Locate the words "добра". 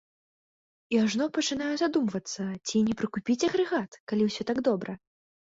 4.71-4.99